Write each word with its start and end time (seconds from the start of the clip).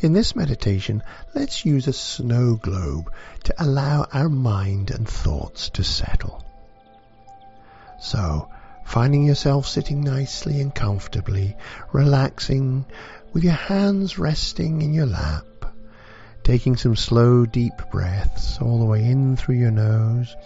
In 0.00 0.12
this 0.12 0.36
meditation, 0.36 1.02
let's 1.34 1.64
use 1.64 1.88
a 1.88 1.92
snow 1.92 2.54
globe 2.54 3.12
to 3.42 3.54
allow 3.58 4.06
our 4.12 4.28
mind 4.28 4.92
and 4.92 5.08
thoughts 5.08 5.70
to 5.70 5.82
settle. 5.82 6.44
So, 7.98 8.48
finding 8.84 9.24
yourself 9.26 9.66
sitting 9.66 10.02
nicely 10.02 10.60
and 10.60 10.72
comfortably, 10.72 11.56
relaxing 11.92 12.86
with 13.32 13.42
your 13.42 13.54
hands 13.54 14.20
resting 14.20 14.82
in 14.82 14.94
your 14.94 15.06
lap, 15.06 15.44
taking 16.44 16.76
some 16.76 16.94
slow 16.94 17.44
deep 17.44 17.74
breaths 17.90 18.58
all 18.60 18.78
the 18.78 18.84
way 18.84 19.04
in 19.04 19.36
through 19.36 19.56
your 19.56 19.72
nose, 19.72 20.36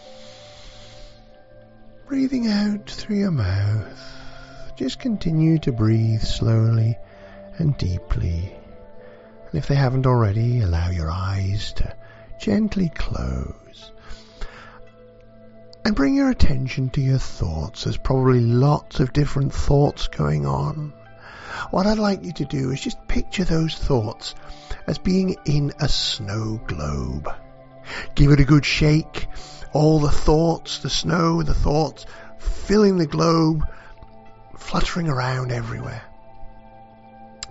breathing 2.08 2.46
out 2.46 2.88
through 2.88 3.18
your 3.18 3.30
mouth. 3.30 4.00
Just 4.76 4.98
continue 4.98 5.58
to 5.58 5.72
breathe 5.72 6.22
slowly 6.22 6.96
and 7.58 7.76
deeply. 7.76 8.56
If 9.52 9.66
they 9.66 9.74
haven't 9.74 10.06
already, 10.06 10.60
allow 10.60 10.90
your 10.90 11.10
eyes 11.10 11.72
to 11.74 11.94
gently 12.38 12.88
close. 12.88 13.92
And 15.84 15.94
bring 15.94 16.14
your 16.14 16.30
attention 16.30 16.90
to 16.90 17.00
your 17.00 17.18
thoughts. 17.18 17.84
There's 17.84 17.96
probably 17.96 18.40
lots 18.40 19.00
of 19.00 19.12
different 19.12 19.52
thoughts 19.52 20.08
going 20.08 20.46
on. 20.46 20.94
What 21.70 21.86
I'd 21.86 21.98
like 21.98 22.24
you 22.24 22.32
to 22.34 22.44
do 22.44 22.70
is 22.70 22.80
just 22.80 23.08
picture 23.08 23.44
those 23.44 23.74
thoughts 23.74 24.34
as 24.86 24.98
being 24.98 25.36
in 25.44 25.72
a 25.80 25.88
snow 25.88 26.60
globe. 26.66 27.28
Give 28.14 28.30
it 28.30 28.40
a 28.40 28.44
good 28.44 28.64
shake. 28.64 29.26
All 29.72 30.00
the 30.00 30.10
thoughts, 30.10 30.78
the 30.78 30.90
snow, 30.90 31.42
the 31.42 31.54
thoughts 31.54 32.06
filling 32.38 32.96
the 32.96 33.06
globe, 33.06 33.66
fluttering 34.56 35.08
around 35.08 35.52
everywhere. 35.52 36.02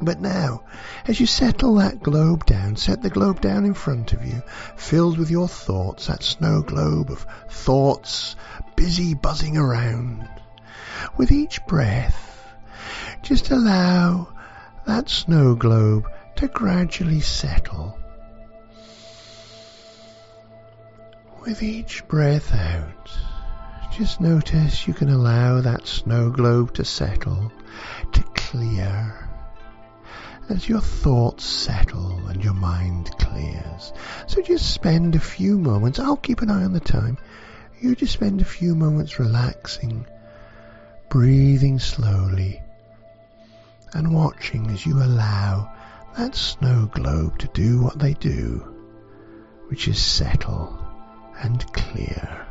But 0.03 0.19
now, 0.19 0.63
as 1.07 1.19
you 1.19 1.27
settle 1.27 1.75
that 1.75 2.01
globe 2.01 2.45
down, 2.45 2.75
set 2.75 3.03
the 3.03 3.09
globe 3.11 3.39
down 3.39 3.65
in 3.65 3.75
front 3.75 4.13
of 4.13 4.25
you, 4.25 4.41
filled 4.75 5.19
with 5.19 5.29
your 5.29 5.47
thoughts, 5.47 6.07
that 6.07 6.23
snow 6.23 6.63
globe 6.63 7.11
of 7.11 7.25
thoughts 7.49 8.35
busy 8.75 9.13
buzzing 9.13 9.57
around. 9.57 10.27
With 11.17 11.31
each 11.31 11.63
breath, 11.67 12.47
just 13.21 13.51
allow 13.51 14.33
that 14.87 15.07
snow 15.07 15.53
globe 15.53 16.07
to 16.37 16.47
gradually 16.47 17.19
settle. 17.19 17.99
With 21.45 21.61
each 21.61 22.07
breath 22.07 22.55
out, 22.55 23.11
just 23.91 24.19
notice 24.19 24.87
you 24.87 24.95
can 24.95 25.09
allow 25.09 25.61
that 25.61 25.85
snow 25.85 26.31
globe 26.31 26.73
to 26.73 26.85
settle, 26.85 27.51
to 28.13 28.23
clear 28.33 29.30
as 30.49 30.67
your 30.67 30.81
thoughts 30.81 31.45
settle 31.45 32.27
and 32.27 32.43
your 32.43 32.53
mind 32.53 33.11
clears. 33.17 33.93
So 34.27 34.41
just 34.41 34.73
spend 34.73 35.15
a 35.15 35.19
few 35.19 35.57
moments, 35.57 35.99
I'll 35.99 36.17
keep 36.17 36.41
an 36.41 36.49
eye 36.49 36.63
on 36.63 36.73
the 36.73 36.79
time, 36.79 37.17
you 37.79 37.95
just 37.95 38.13
spend 38.13 38.41
a 38.41 38.45
few 38.45 38.75
moments 38.75 39.19
relaxing, 39.19 40.05
breathing 41.09 41.79
slowly, 41.79 42.61
and 43.93 44.13
watching 44.13 44.69
as 44.69 44.85
you 44.85 45.01
allow 45.01 45.73
that 46.17 46.35
snow 46.35 46.89
globe 46.93 47.39
to 47.39 47.47
do 47.53 47.81
what 47.81 47.97
they 47.97 48.13
do, 48.13 48.75
which 49.67 49.87
is 49.87 50.01
settle 50.01 50.77
and 51.39 51.65
clear 51.73 52.45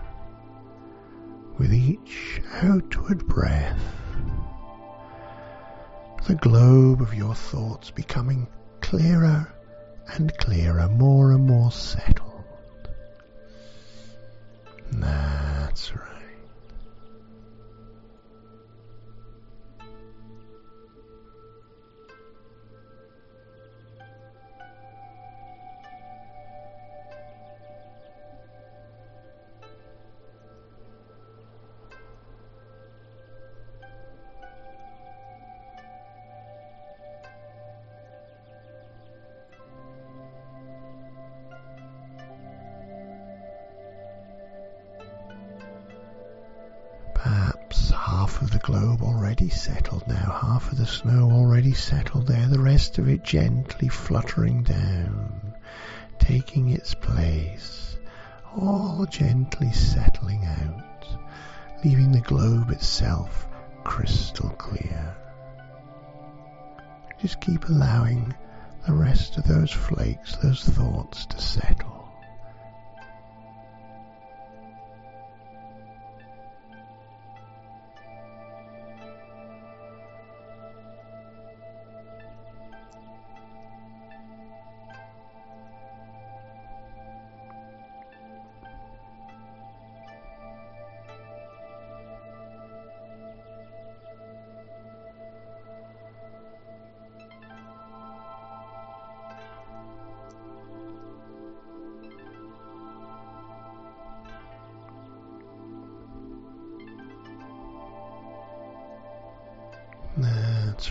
with 1.59 1.73
each 1.75 2.41
outward 2.63 3.27
breath 3.27 4.00
the 6.31 6.37
globe 6.37 7.03
of 7.03 7.13
your 7.13 7.35
thoughts 7.35 7.91
becoming 7.91 8.47
clearer 8.81 9.53
and 10.15 10.33
clearer, 10.39 10.89
more 10.89 11.33
and 11.33 11.45
more 11.45 11.73
settled. 11.73 12.45
That's 14.93 15.93
right. 15.97 16.20
Globe 48.71 49.03
already 49.03 49.49
settled 49.49 50.07
now, 50.07 50.39
half 50.43 50.71
of 50.71 50.79
the 50.79 50.87
snow 50.87 51.29
already 51.33 51.73
settled 51.73 52.29
there, 52.29 52.47
the 52.47 52.61
rest 52.61 52.99
of 52.99 53.09
it 53.09 53.25
gently 53.25 53.89
fluttering 53.89 54.63
down, 54.63 55.57
taking 56.21 56.71
its 56.71 56.95
place, 56.95 57.99
all 58.57 59.05
gently 59.11 59.73
settling 59.73 60.45
out, 60.45 61.05
leaving 61.85 62.13
the 62.13 62.21
globe 62.21 62.71
itself 62.71 63.49
crystal 63.83 64.51
clear. 64.51 65.17
Just 67.21 67.41
keep 67.41 67.69
allowing 67.69 68.33
the 68.87 68.93
rest 68.93 69.37
of 69.37 69.49
those 69.49 69.73
flakes, 69.73 70.37
those 70.37 70.63
thoughts 70.63 71.27
to 71.27 71.41
settle. 71.41 72.00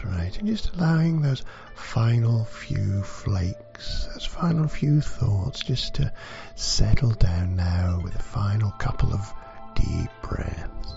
Right. 0.03 0.37
And 0.37 0.47
just 0.47 0.73
allowing 0.75 1.21
those 1.21 1.43
final 1.75 2.45
few 2.45 3.03
flakes, 3.03 4.07
those 4.13 4.25
final 4.25 4.67
few 4.67 5.01
thoughts 5.01 5.61
just 5.61 5.95
to 5.95 6.11
settle 6.55 7.11
down 7.11 7.55
now 7.55 7.99
with 8.03 8.15
a 8.15 8.23
final 8.23 8.71
couple 8.71 9.13
of 9.13 9.33
deep 9.75 10.09
breaths. 10.21 10.88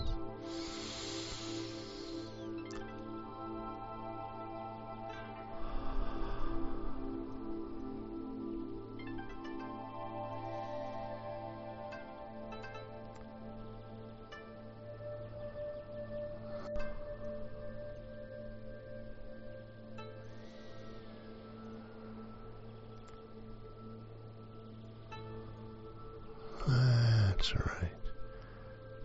Right. 27.55 27.93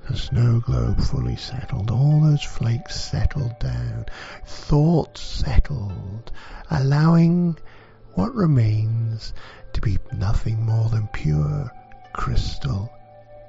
The 0.09 0.15
snow 0.15 0.61
globe 0.61 1.01
fully 1.01 1.35
settled, 1.35 1.91
all 1.91 2.21
those 2.21 2.44
flakes 2.44 2.95
settled 2.95 3.59
down, 3.59 4.05
thoughts 4.45 5.19
settled, 5.21 6.31
allowing 6.69 7.57
what 8.13 8.33
remains 8.33 9.33
to 9.73 9.81
be 9.81 9.97
nothing 10.13 10.65
more 10.65 10.88
than 10.89 11.07
pure 11.09 11.71
crystal 12.13 12.89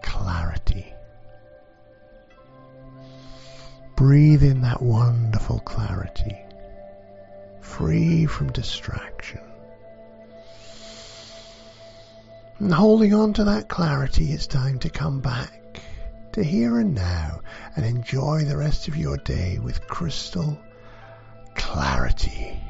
clarity. 0.02 0.92
Breathe 3.96 4.42
in 4.42 4.62
that 4.62 4.82
wonderful 4.82 5.60
clarity, 5.60 6.36
free 7.60 8.26
from 8.26 8.50
distraction. 8.52 9.40
And 12.60 12.74
holding 12.74 13.14
on 13.14 13.34
to 13.34 13.44
that 13.44 13.68
clarity, 13.68 14.32
it's 14.32 14.48
time 14.48 14.80
to 14.80 14.90
come 14.90 15.20
back 15.20 15.80
to 16.32 16.42
here 16.42 16.80
and 16.80 16.92
now 16.92 17.40
and 17.76 17.86
enjoy 17.86 18.44
the 18.44 18.56
rest 18.56 18.88
of 18.88 18.96
your 18.96 19.16
day 19.16 19.58
with 19.58 19.86
crystal 19.86 20.58
clarity. 21.54 22.60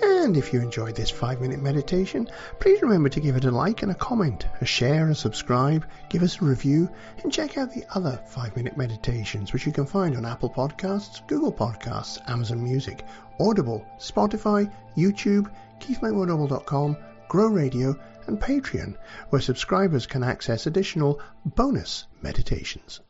And 0.00 0.36
if 0.36 0.52
you 0.52 0.60
enjoyed 0.60 0.94
this 0.94 1.10
five 1.10 1.40
minute 1.40 1.60
meditation, 1.60 2.28
please 2.60 2.82
remember 2.82 3.08
to 3.08 3.20
give 3.20 3.34
it 3.34 3.44
a 3.44 3.50
like 3.50 3.82
and 3.82 3.90
a 3.90 3.96
comment, 3.96 4.46
a 4.60 4.64
share, 4.64 5.08
a 5.08 5.14
subscribe, 5.16 5.86
give 6.08 6.22
us 6.22 6.40
a 6.40 6.44
review, 6.44 6.88
and 7.24 7.32
check 7.32 7.58
out 7.58 7.72
the 7.72 7.84
other 7.96 8.20
five 8.28 8.54
minute 8.54 8.76
meditations 8.76 9.52
which 9.52 9.66
you 9.66 9.72
can 9.72 9.86
find 9.86 10.16
on 10.16 10.24
Apple 10.24 10.50
Podcasts, 10.50 11.26
Google 11.26 11.52
Podcasts, 11.52 12.18
Amazon 12.30 12.62
Music, 12.62 13.04
Audible, 13.40 13.84
Spotify, 13.98 14.70
YouTube, 14.96 15.50
KeithMcMurdoble.com, 15.80 16.96
Grow 17.28 17.48
Radio, 17.48 17.98
and 18.26 18.40
Patreon, 18.40 18.96
where 19.30 19.40
subscribers 19.40 20.06
can 20.06 20.22
access 20.22 20.66
additional 20.66 21.20
bonus 21.44 22.06
meditations. 22.22 23.00